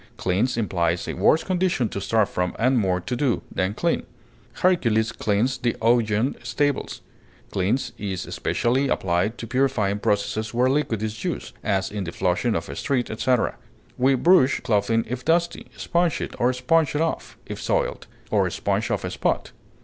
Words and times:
Cleanse 0.17 0.57
implies 0.57 1.07
a 1.07 1.13
worse 1.13 1.43
condition 1.43 1.87
to 1.89 2.01
start 2.01 2.27
from, 2.27 2.55
and 2.57 2.79
more 2.79 2.99
to 3.01 3.15
do, 3.15 3.43
than 3.51 3.75
clean. 3.75 4.01
Hercules 4.53 5.11
cleansed 5.11 5.61
the 5.61 5.75
Augean 5.79 6.35
stables. 6.43 7.01
Cleanse 7.51 7.91
is 7.99 8.25
especially 8.25 8.87
applied 8.87 9.37
to 9.37 9.45
purifying 9.45 9.99
processes 9.99 10.55
where 10.55 10.71
liquid 10.71 11.03
is 11.03 11.23
used, 11.23 11.53
as 11.63 11.91
in 11.91 12.05
the 12.05 12.11
flushing 12.11 12.55
of 12.55 12.67
a 12.67 12.75
street, 12.75 13.11
etc. 13.11 13.59
We 13.95 14.15
brush 14.15 14.59
clothing 14.61 15.05
if 15.07 15.23
dusty, 15.23 15.67
sponge 15.77 16.19
it, 16.19 16.33
or 16.39 16.51
sponge 16.51 16.95
it 16.95 17.01
off, 17.01 17.37
if 17.45 17.61
soiled; 17.61 18.07
or 18.31 18.49
sponge 18.49 18.89
off 18.89 19.03
a 19.03 19.11
spot. 19.11 19.51